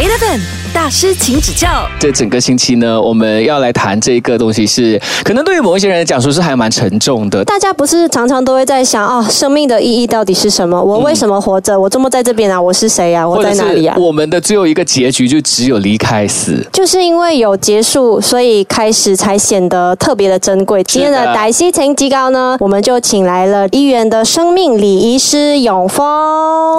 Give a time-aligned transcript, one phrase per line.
[0.00, 0.59] 8 FM.
[0.72, 1.68] 大师，请指教。
[1.98, 7.44] 这整个星期呢，我们要来谈这个东西是，可能对于某一些人来讲说是还蛮沉重的。
[7.44, 10.80] 大家不是常常都会在想哦，生命的意义到底是什么？
[10.80, 11.78] 我为什么活着？
[11.78, 12.60] 我周末在这边啊？
[12.60, 13.28] 我是谁啊？
[13.28, 13.96] 我在哪里啊？
[13.98, 20.84] 我们的最后一个结局就只有离开死，就是因为有结束，所以开始才显得特别的珍贵。
[20.84, 26.06] 今天的歹西情极高呢，我们就请来了医院的生命礼仪师永峰。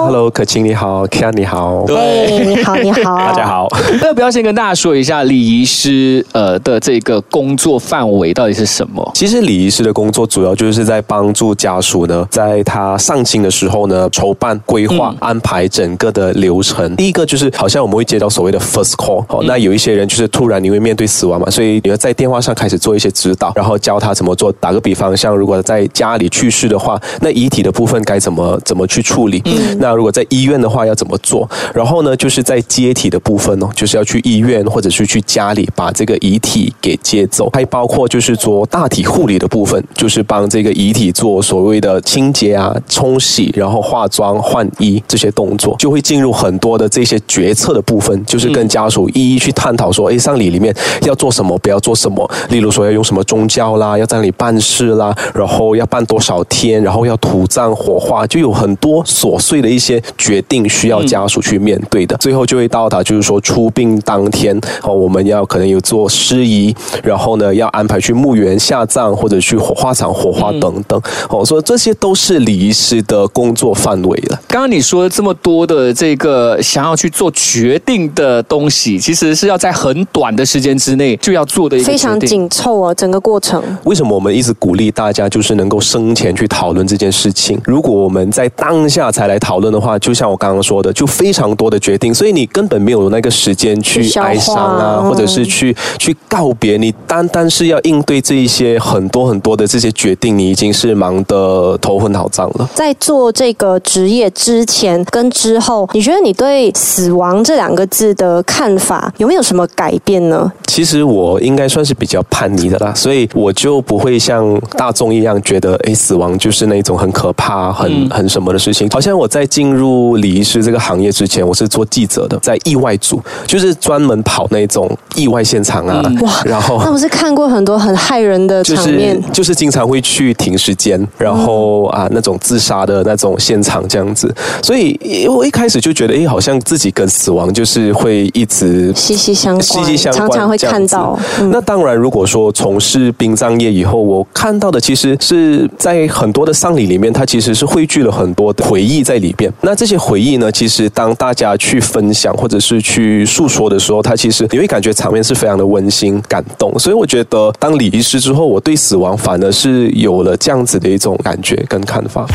[0.06, 3.68] Hello，可晴你好，Kia 你好，对，你好，你好， 大家好。
[4.02, 9.10] 要不要先跟大家说一下礼仪师呃的这个工作范围到底是什么？
[9.14, 16.94] 其实礼仪师的工作主要就是在帮助家属呢，在他上亲的时候呢，筹办、规划、安排整个的流程。
[16.96, 24.52] 第一个就是好像我们会接到所谓的 first call，哦，那有一些人就是突然你会面对死亡嘛，所以你要在电话上开始做一些指导，然后教他怎么做。
[24.60, 29.42] 打个比方，像如果在家里去世的话，那遗体的部分该怎么怎么去处理？
[29.44, 31.48] 嗯，那如果在医院的话要怎么做？
[31.74, 74.40] 然后呢，就是在接体的部分哦，就是要去医院或者是去家里把这个遗体给接走，还包括就是做大体护理的部分，就是帮这个遗体做所谓的清洁啊、冲洗，然后化妆、换衣这些动作，就会进入很多的这些决策的部分，就是跟家属一一去探讨说，哎，丧礼里面要做什么，不要做什么，例如说要用什么宗教啦，要在那里办事啦，然后要办多少天，然后要土葬、火化，就有很多琐碎的一些决定需要家属去面对的，最后就会到达就是说出殡当天哦，我们要可能有做司仪，然后呢要安排去墓园下葬或者去火化场火化等等哦，所以这些都是礼仪师的工作范围了。
[74.48, 83.62] 刚刚你说这么多的这个想要去做决定的东西，其实是要在很短的时间之内就要做的一个非常紧凑啊，整个过程。
[83.84, 87.60] 为什么我们一直鼓励大家就是能够生前去讨论这件事情？
[87.64, 96.76] 如果我们在当下才来讨论的话，就像我刚刚说的，就非常多的决定，所以你根本没有那个时间去哀伤啊，或者是去去告别。
[96.76, 102.68] 你单单是要应对这一些很多很多的这些决定，你已经是忙得头昏脑胀了。
[102.74, 110.52] 在做这个职业之前跟之后，你觉得你对死亡这两个字的看法有没有什么改变呢？
[110.72, 118.88] 其实我应该算是比较叛逆的啦，所以我就不会像大众一样觉得，哎，死亡就是那种很可怕、很很什么的事情。
[118.88, 126.02] 好像我在进入礼仪师这个行业之前，我是做记者的，在意外组，就是专门跑那种意外现场啊。
[126.22, 134.34] 哇，然后那不是看过很多很害人的场面，就是经常会去停尸间，然后啊那种自杀的那种现场这样子。
[134.62, 141.18] 所以我一开始就觉得，哎，好像自己跟死亡就是会一直息息相关，息息相关，常常会看到。
[141.50, 149.52] 那当然，如果说从事殡葬业以后，我看到的其实是在很多的丧礼里面，它其实是汇聚了很多的回忆在里边。
[149.60, 156.76] 那这些回忆呢，其实当大家去分享或者是去诉说的时候，它其实你会感觉场面是非常的温馨感动。
[156.78, 162.26] 所以我觉得，当礼仪师之后，我对死亡反而是有了这样子的一种感觉跟看法。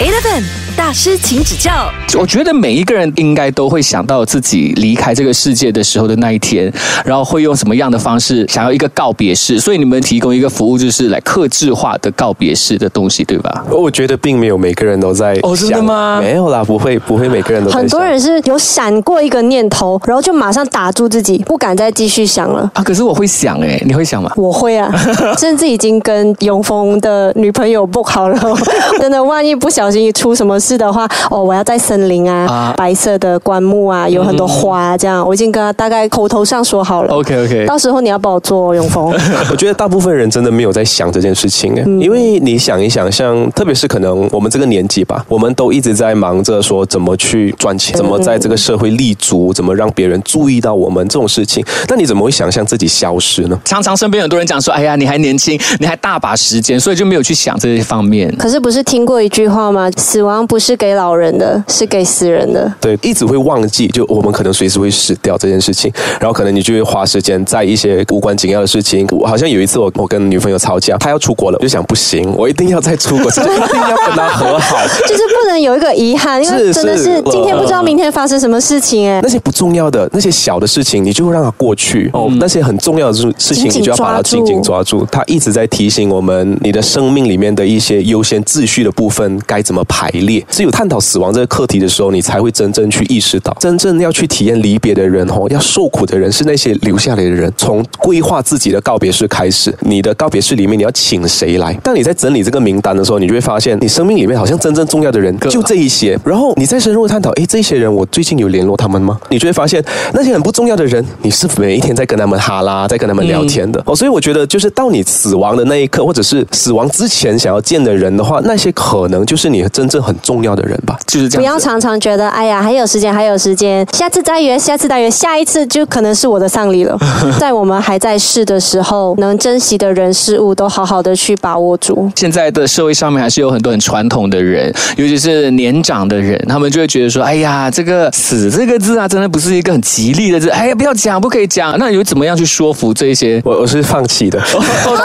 [0.00, 0.42] Eleven
[0.74, 1.92] 大师，请指教。
[2.18, 6.72] 我觉得每一个人应该都会想到自己离开这个世界的时候的那一天，
[7.04, 9.60] 然后会用什么样的方式想要一个告别式。
[9.60, 13.62] 所以你们提供一个服务，就是来克制化的告别式的东西，对吧？
[13.70, 16.18] 我觉得并没有每个人都在哦，真的吗？
[16.22, 17.70] 没有啦，不会，不会每个人都。
[17.70, 22.82] 很多人是有闪过一个念头，然后就马上打住自己，不敢再继续想了啊。
[22.82, 24.32] 可是我会想哎，你会想吗？
[24.34, 24.90] 我会啊，
[25.38, 28.40] 甚至已经跟永峰的女朋友不好了。
[28.98, 37.14] 真的，万一不小心出什么事的话，哦，我要在森林啊，白色的棺木啊，有很多花，这样我已经跟他大概口头上说好了。
[37.14, 39.12] OK OK，到时候你要帮我做永丰。
[39.50, 51.64] 我觉得大部分人真的没有在想这件事情哎，因为你想一想，像特别是可能我们这个年纪吧，我们都一直在忙着说怎么去赚钱，怎么在这个社会立足，怎么让别人注意到我们这种事情。
[51.88, 53.58] 那你怎么会想象自己消失呢？
[53.64, 58.34] 常常身边很多人讲说，哎呀，你还年轻，你还大把时间，所以就没有去想这些方面。
[58.36, 59.79] 可是不是听过一句话吗？
[59.96, 62.72] 死亡不是给老人的，是给死人的。
[62.80, 69.06] 对，一直会忘记，就我们可能随时会死掉这件事情，然后可能你就会花时间在一些无关紧要的事情。
[69.10, 79.20] 我好像有一次我我跟女朋友吵架，她要出国了，我就想不行，我一定要再出国，一定要跟她和好，就是不能有一个遗憾，因为真的是今天不知道明天发生什么事情哎。
[79.22, 82.28] 那些不重要的那些小的事情，你就会让它过去哦。
[82.36, 85.06] 那些很重要的事事情，你就要把它紧紧抓住。
[85.10, 89.74] 它一直在提醒我们，你的生命里面的一些优先秩序的部分该怎。
[89.74, 90.44] 么排列。
[90.50, 97.50] 只有探讨死亡这个课题的时候，你才会真正去意识到，真正要去体验离别的人哦，要受苦的人是那些留下来的人。
[97.56, 101.72] 从规划自己的告别式开始，你的告别式里面你要请谁来？
[101.84, 106.18] 当你在整理这个名单的时候，你就会发现，你生命里面好像真正重要的人就这一些。
[106.24, 109.20] 然后你再深入探讨，诶，这些人我最近有联络他们吗？
[109.28, 109.80] 你就会发现，
[110.12, 113.94] 那些很不重要的人，你是每一天在跟他们哈拉，在跟他们聊天的哦。
[113.94, 120.98] 所以我觉得，就是到你死亡的那一刻，或者是死亡之前想要见的人的话，那些可能就是你真正很重要的人吧。
[121.06, 121.42] 就是这样。
[121.42, 126.96] 不要常常觉得，哎呀，还有时间，还有时间，下次再约，下次再约，下一次就可能是我的丧礼了。
[127.38, 132.10] 在我们还在世的时候，能珍惜的人事物，都好好的去把握住。
[132.16, 141.76] 现在的社会上面还是有很多很传统的人，尤其是年长的人，他们就会觉得说，哎呀，这个死这个字啊，真的不是一个很吉利的字，哎呀，不要讲，不可以讲。
[141.78, 143.40] 那你怎么样去说服这些？
[143.44, 144.40] 我我是放弃的，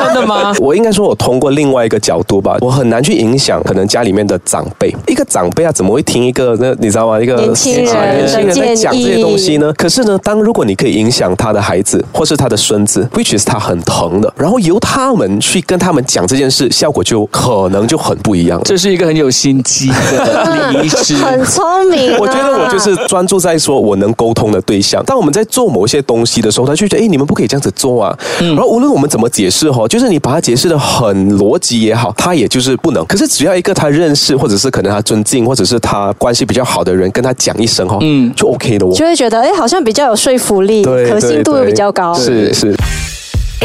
[0.06, 0.54] 真的吗？
[0.60, 4.94] 我应该说，我通过另外一个角度吧，我很难去影响可能家里面的长辈。
[5.08, 7.20] 一个长辈啊，怎么会听一个那你知道吗？
[7.20, 9.72] 一个年轻人年轻人在讲这些东西呢？
[9.78, 18.64] 可是呢，当如果你可以影响他的孩子或是他的孙子，which is 他很疼的，然后由他们去跟他们讲这件事，效果就可能就很不一样了。
[18.66, 22.18] 这是一个很有心机的礼仪师，很聪明啊。
[22.20, 25.04] 我觉得我就是专注在说我能沟通的对象。
[25.06, 28.18] 当我们在做某些东西的时候，他就觉得，哎，你们不可以这样子做啊。
[28.40, 33.06] 然后无论我们怎么解释哈，就是你把它解释的很逻辑也好，他也就是不能。
[33.06, 38.96] 可是只要一个他认识，或者是可能他尊敬，或者是他关系比较好的人跟他讲一声哈，嗯，就 OK 的我。
[38.96, 42.14] 就会觉得，哎，好像比较有说服力，可信度又比较高。
[42.14, 42.74] 是是。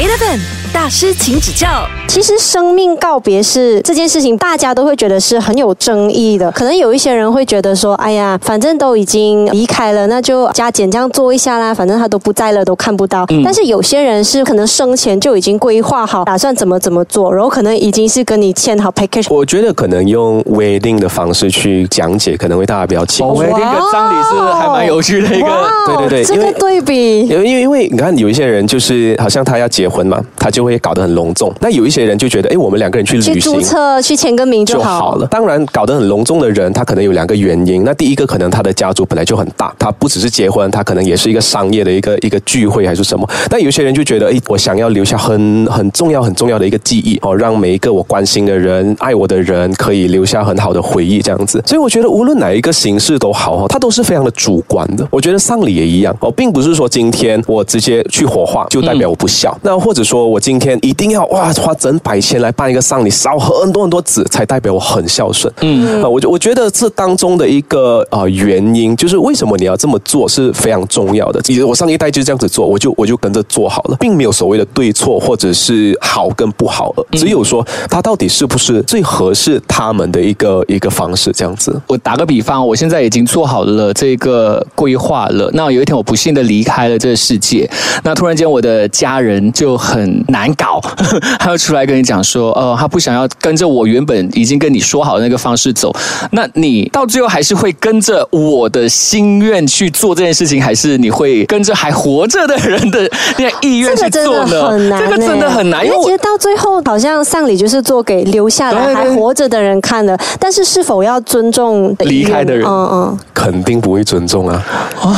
[0.00, 0.40] Eleven
[0.72, 1.68] 大师，请指教。
[2.08, 6.50] 其实生命告别是这件事情，大家都会觉得是很有争议的。
[6.52, 13.26] 可能有一些人会觉得说，哎呀，反正都已经离开了，那就加减这样做一下啦，反正他都不在了，都看不到。
[13.44, 19.26] 但是有些人是可能生前就已经规划好，打算怎么怎么做，然后可能已经是跟你签好 package。
[19.32, 23.34] 我觉得可能用 wedding 的方式去讲解，可能会大家比较清楚。
[23.34, 25.46] 我们那个葬礼是还蛮有趣的一个。
[25.46, 27.20] 哇对对对这个因为对比。
[27.28, 31.52] 因为因为因为你看有一些人就是好像他要结婚嘛，他就会搞得很隆重。
[31.60, 35.16] 那有一些人就觉得，哎，我们两个人去去旅行注册、去签个名就就好。
[35.16, 35.26] 了。
[35.26, 37.82] 当然，搞得很隆重的人，他可能有两个原因。
[37.84, 43.28] 那第一个，可能他的家族本来就很大，他不只是结婚，他可能也是一个商业的一个一个聚会还是什么。
[43.48, 51.62] 但有些人就觉得，哎，我想要留下很很重要很重要的一个记忆哦，让每一个我关心的人、爱我的人可以留下很好的回忆，这样子。
[51.66, 55.06] 所以我觉得，无论哪一个形式都好哈，它都是非常的主观的。
[55.10, 65.52] 我觉得丧礼也一样哦，并不是说今天我直接去火化就代表我不孝，那或者说我今天一定要哇花整百千来办一个丧礼，烧很多很多纸才代表我很孝顺。
[65.60, 71.40] 嗯，我我觉得这当中的一个呃原因，就是为什么你要这么做是非常重要的。
[71.42, 81.80] 其实我上一代就这样子做，我就我就跟着做好了，并没有所谓的对错或者是好跟不好，只有说他到底是不是最合适他们的一个一个方式这样子。
[81.86, 85.48] 我打个比方，我现在已经做好了这个规划了。
[85.54, 87.70] 那有一天我不幸的离开了这个世界，
[88.02, 90.80] 那突然间我的家人就很难搞，
[91.38, 95.94] 他要出来跟你讲说，呃，他不想要跟着我原本已经跟你说好的那个方式走。
[96.30, 104.70] 那你到最后还是会跟着我的心愿去做这件事情，还是你会跟着还活着的人的那个意愿去这个真的做呢？
[104.70, 114.64] 很难、这个真的很难，因为其实到最后，好像丧礼就是做给留下来还活着的人看的，但是是否要尊重离开的人嗯嗯肯定不会尊重啊！
[115.04, 115.14] 嗯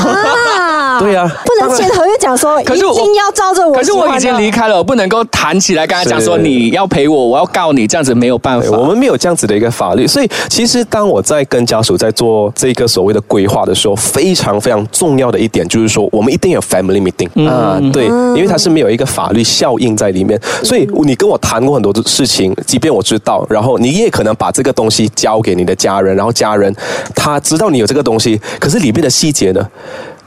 [0.92, 4.62] 啊，对呀不能签合约讲说一可是我定要照着我可是我已经离开。
[4.68, 8.76] 了，我不能够谈起来跟他讲说你要陪我，我要告你，这样子没有办法。
[8.76, 26.72] 我们没有这样子的一个法律，所以其实当我在跟家属在做这个所谓的规划的时候，非常非常重要的一点就是说，我们一定有 family meeting 啊，对，因为它是没有一个法律效应在里面，所以你跟我谈过很多的事情，即便我知道，然后你也可能把这个东西交给你的家人，然后家人
[27.14, 29.68] 他知道你有这个东西，可是里面的细节呢？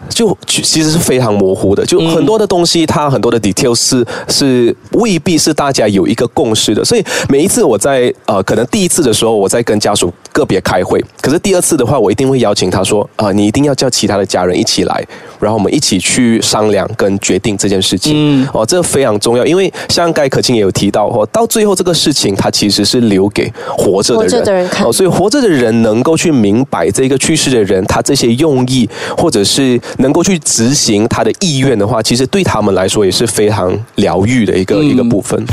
[0.09, 15.05] 就其实是非常模糊的，就很多的东西，它很多的 detail 是是未必是大家有一个共识的，所以每一次我在呃，可能第一次的时候我在跟家属个别开会，可是第二次的话，我一定会邀请他说啊、你一定要叫其他的家人一起来，
[15.39, 18.13] 然后我们一起去商量跟决定这件事情。
[18.15, 24.85] 嗯，哦，这个非常重要，因为像刚才可清也有提到哦，到最后这个事情它其实是留给活着的人，活着的人看。
[24.85, 35.43] 哦，所以活着的人能够去明白这个去世的人他这些用意，或者是能够去执行他的意愿的话，其实对他们来说也是非常疗愈的一个、一个部分。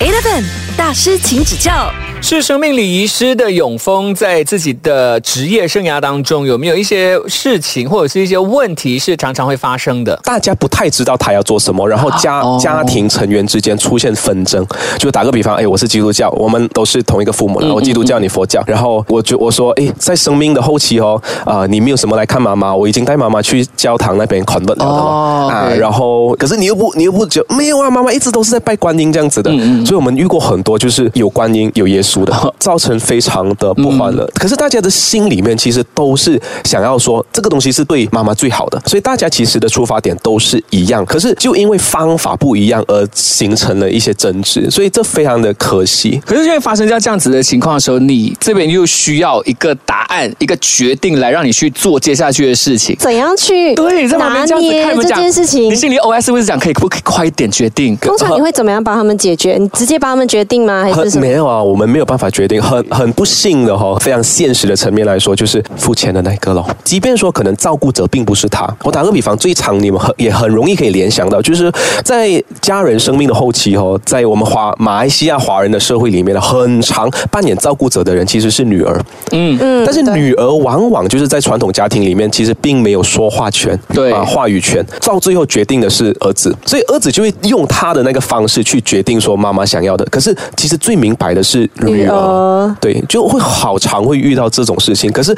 [0.00, 0.44] Eleven
[0.76, 1.90] 大师，请指教。
[2.20, 10.18] 是生命礼仪师的永丰，在自己的职业生涯当中，有没有一些事情或者是一些问题是常常会发生的？
[10.24, 14.66] 大家不太知道他要做什么，然后家、哦家庭成员之间出现纷争。
[14.98, 29.50] 就打个比方，哎，我是基督教，我们都是同一个父母，然后我基督教，你佛教，然后我就我说，哎，在生命的后期哦，啊、你没有什么来看妈妈，我已经带妈妈去教堂那边 convert 了的嘛哦啊然后可是你又不你又不就没有啊，妈妈一直都是在拜观音这样子的，
[29.84, 34.28] 所以我们遇过很多就是有观音有耶稣的，造成非常的不欢乐。
[34.34, 46.20] 可是大家的心里面其实都是想要说这个东西是对妈妈最好的，所以大家其实的出发点都是一样，可是就因为方法不一样而形成了一些争执，所以这非常的可惜。
[46.24, 52.96] 可是因为发生在这样子的情况的时候，你这边又需要一个答案、一个决定来让你去做接下去的事情。
[52.98, 55.74] 怎样去对，你在旁拿边这样子看捏这你们讲件事情你？
[55.74, 57.96] 心里 OS 会是讲可以不可以快一点决定？
[57.98, 59.56] 通常你会怎么样帮他们解决？
[59.58, 60.84] 你直接帮他们决定吗？
[60.84, 61.32] 还是没？
[61.32, 66.64] 有啊，我们没有办法决定，很很不幸的哈、非常现实的层面来说，就是付钱的那个咯。
[66.84, 71.70] 即便说可能照顾者并不是他，我打个比方，最常你们很也很容易可以联想到，就是
[72.04, 79.00] 在家人生命的后期哦，在我们华马来西亚华人的社会里面呢，很常扮演照顾者的人其实是女儿，
[79.32, 90.04] 嗯，嗯但是女儿往往就是在传统家庭里面，其实并没有说话权，对啊，话语权，到最后决定的是儿子，所以儿子就会用他的那个方式去决定说妈妈想要的。
[90.06, 95.10] 可是其实最明白的是女女儿儿，对，就会好常会遇到这种事情。
[95.12, 95.34] 可是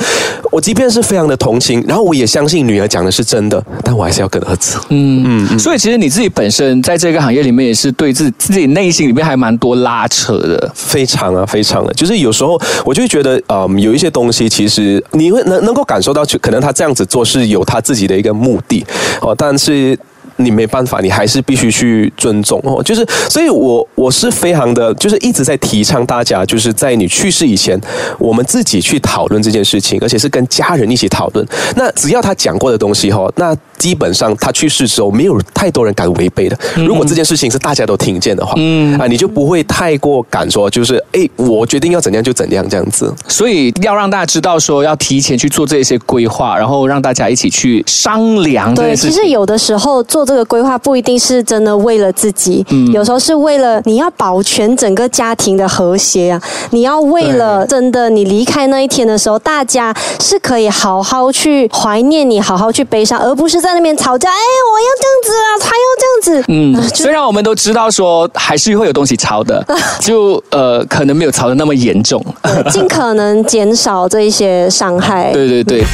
[0.51, 4.79] 我即便是非常的同情，然后我也相信女儿讲的是真的，但我还是要跟儿子。
[4.89, 10.71] 嗯嗯，所以其实你自己本身在这个行业里面也是对自自己内心里面还蛮多拉扯的。
[10.75, 18.85] 非常啊，非常的，就是有时候我就会觉得，嗯，有一些东西其实你会能能够感受到，就可能他这样子做是有他自己的一个目的
[19.21, 19.99] 哦，但是。
[20.37, 22.83] 你没办法，你还是必须去尊重哦。
[22.83, 27.79] 就是，所以我我是非常的，就是一直在提倡大家，就是在你去世以前，
[28.19, 31.47] 我们自己去讨论这件事情，而且是跟家人一起讨论。
[31.75, 36.59] 那只要他讲过的东西哈、那基本上他去世之后，没有太多人敢违背的。
[36.77, 43.13] 如果这件事情是大家都听见的话，嗯啊，你就不会太过敢说，就是哎，我决定要怎样就怎样这样子。
[43.29, 48.95] 所以要让大家知道说要提前去做这些规划，然后让大家一起去商量对。
[48.97, 56.41] 其实有的时候做这个规划不一定是真的为了自己，嗯有时候是为了你要保全整个家庭的和谐啊。
[56.71, 64.31] 你要为了真的你离开那一天的时候，大家是可以好好去怀念你，好好去悲伤，而不是在那边吵架。
[64.31, 64.35] 哎，
[64.73, 66.45] 我要这样子啊，他要这样子。
[66.49, 69.63] 嗯，虽然我们都知道说还是会有东西吵的，
[70.01, 72.25] 就呃可能没有吵的那么严重。
[72.71, 75.33] 尽可能减少这一些伤害。
[75.33, 75.85] 对 对对。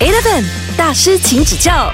[0.00, 0.42] Eleven
[0.76, 1.90] 大师，请指教。